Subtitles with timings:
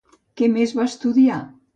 [0.39, 1.37] Què més va estudiar?